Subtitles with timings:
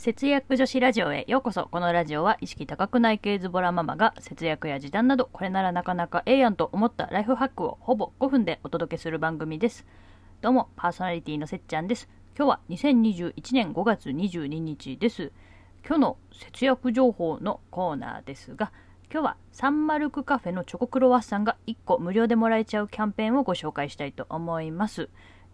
[0.00, 1.68] 節約女子ラジオへようこそ。
[1.70, 9.84] このラジオは意識高くない系ズボラママが節約や時短などこれならなかなかええやんと思ったライフハックをほぼ5分でお届けする番組です。
[10.40, 12.08] どうも、パーソナリティのせっちゃんです。
[12.34, 15.32] 今日は2021年5月22日です。
[15.86, 18.72] 今日の節約情報のコーナーですが、
[19.12, 25.10] 今日はサンマルクカフェのチョコクロワッサンが1個無料でもらえちゃうキャンペーンをご紹介したいと思います。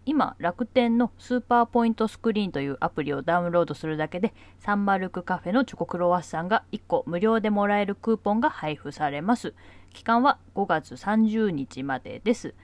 [0.07, 9.53] 今、楽天のスーパーポイントスクリーンというアプリをダウンロードするだけで、サンマルクカフェのチョコクロワッサンが1個無料でもらえるクーポンが配布されます。
[9.91, 12.55] 期間は5月30日までです。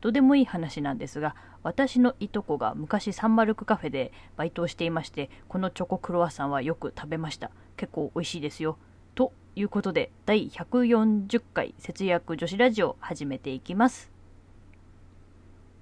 [0.00, 7.52] どうでもいい話なんですが、私のいとこが昔サンマルクカフェでバイトをしていまして、このチョコクロワッサンはよく食べました。
[7.76, 8.76] 結構美味しいですよ。
[9.14, 14.17] ということで、第140回節約女子ラジオ始めていきます。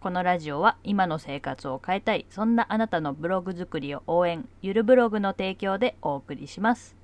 [0.06, 6.94] このラジオは今の生活を変えたい、そんなあなたのブログ作りを応援、ゆるブログの提供でお送りします。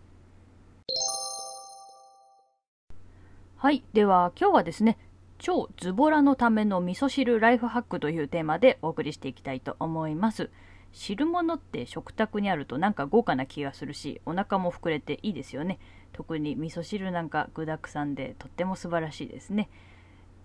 [3.57, 3.83] はい。
[3.93, 4.99] では今日はですね、
[5.39, 10.51] 超ズボラのための味噌汁ライフハックというテーマでお送りしていきたいと思います。
[10.93, 15.81] 汁物って食卓にあるとなんか豪華な気がするし、お腹も膨れていいですよね。
[16.13, 19.69] 特に味噌汁なんか具沢山でとっても素晴らしいですね。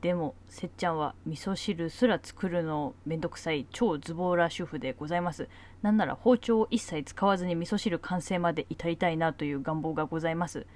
[0.02, 5.50] でもせっちゃんは味噌汁すら作るのめんどくさい超ズボラ主婦でございます。
[5.82, 10.68] なんなら包丁を一切使わずに味噌汁完成まで至りたいなという願望がございます。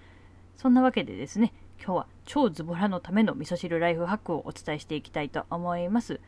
[0.58, 6.19] そんなわけでですね今日は超ズボラのための味噌汁ライフハックをお伝えしていきたいと思います。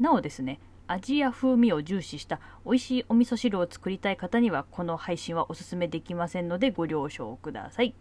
[0.00, 7.94] なおですね味や風味を重視した美味しいお味噌汁を作りたい方にはこの配信はおすすめできませんのでご了承ください。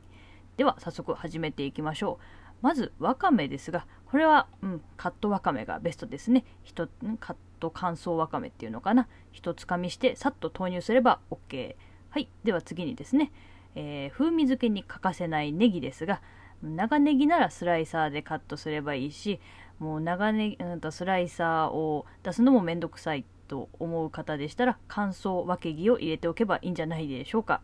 [0.58, 2.26] では早速始めていきましょう。
[2.62, 6.44] まずわかめですがこれは、うん、カットわかめがベストですね。
[6.64, 9.08] ひとカット乾燥わかめっていうのかな。
[9.32, 11.76] 一つかみしてさっと投入すれば OK
[12.10, 13.32] はいでは次にですね、
[13.76, 16.22] えー、風味付けに欠かせないネギですが
[16.62, 19.40] 長ネギならスライサーでカットすればいいし
[19.80, 27.62] もう長ネギ、うん、とスライサーを出すのもめんどくさいと思う方でしたら乾燥わけぎを入れておけばいいんじゃないでしょうか。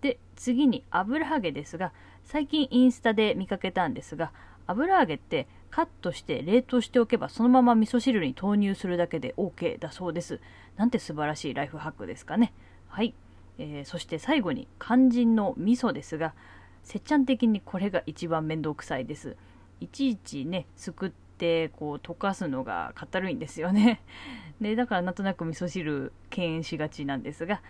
[0.00, 1.92] で次に油揚げですが
[2.24, 4.32] 最近インスタで見かけたんですが
[4.66, 10.40] 油揚げってカットして冷凍しておけばそのまま味噌汁に投入するだけで OK だそうです。
[10.76, 12.52] なんて素晴らしいライフハックですかね。
[12.88, 13.14] はい、
[13.58, 16.34] えー、そして最後に肝心の味噌ですが
[16.82, 19.36] せっちゃん的にこれが一番面倒くさいです。
[19.80, 24.00] いちいちねすくってこう溶かすのがかたるいんですよね。
[24.60, 27.60] でだからなんとなく味噌汁敬遠しがちなんですが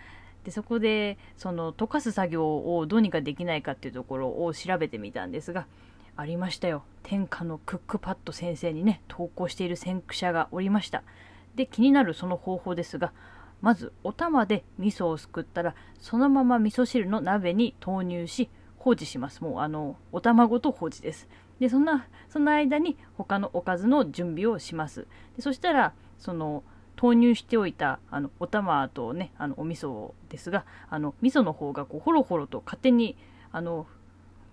[0.47, 5.67] でそこでその溶かす作業をどうにかできないかっていうところを調べてみたんですが
[6.15, 6.83] ありましたよ。
[7.03, 11.03] 天下のクックパッド先生にね投稿している先駆者がおりました。
[11.55, 13.11] で気になるその方法ですが
[13.59, 19.43] まずお玉で味噌をすくったらそのまま味噌汁の鍋に投入し放置します。
[19.43, 21.27] もうあのお玉ごと放置です。
[21.59, 25.07] でそんなその間に他のおかずの準備をします。
[25.35, 26.63] でそしたらその
[26.97, 33.15] 投入しておいたあのお玉とねあのお味噌ですがあの味噌の方がこうほろほろと勝手に
[33.51, 33.87] あの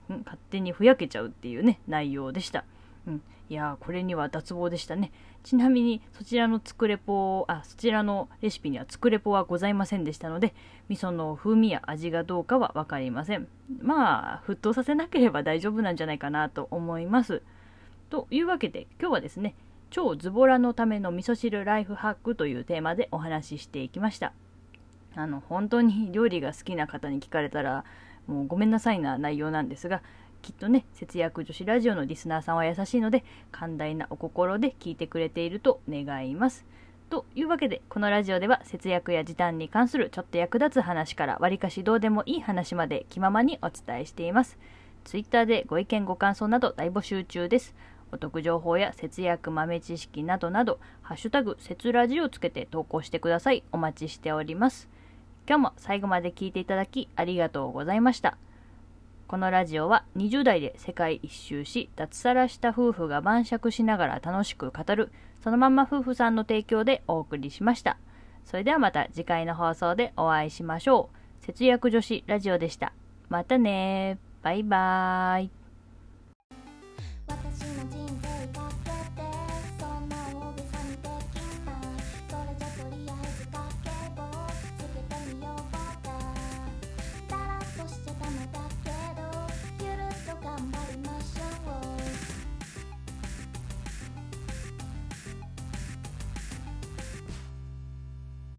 [0.08, 2.64] 勝手にふやけちゃうっていうね内容でした、
[3.08, 5.10] うん、いやこれには脱帽でしたね。
[5.42, 10.54] ちなみにそちらの作レポあそちらのレシピには作レポはございませんでしたので
[10.88, 13.48] 味噌の風味や味がどうかは分かりません。
[13.80, 17.42] まあ沸騰させなければ大丈夫なんじゃないかなと思います。
[18.10, 19.54] というわけで今日はですね
[19.94, 24.32] 超ズボラのための味噌汁ライフハックというテーマでお話ししていきました。
[25.14, 27.84] あの本当に料理が好きな方に聞かれたら
[28.26, 30.02] もうごめんなさいな内容なんですが
[30.42, 33.22] きっとね節約女子ラジオのリスナーさんは優しいので
[33.52, 36.66] 寛大なお心で聞いてくれていると願います。
[37.08, 44.58] というわけでこのラジオでは節約や時短に関するちょっと役立つ話からわりかしどうでもいい話まで気ままにお伝えしています。
[45.04, 47.76] Twitter でご意見ご感想など大募集中です。
[48.12, 53.64] お得情報や節約豆知識などなど、ハッシュタグ、節ラジをつけて投稿してください。
[53.72, 54.88] お待ちしております。
[55.46, 58.38] 今日も最後まで聞いていただきありがとうございました。
[59.26, 65.10] このラジオは20代で世界一周し、脱サラした夫婦が晩酌しながら楽しく語る、
[65.42, 67.98] そのまま夫婦さんの提供でお送りしました。
[68.44, 71.44] それではまた次回の放送でお会いしましょう。
[71.44, 72.92] 節約女子ラジオでした。
[73.28, 75.63] またねバイバーイ。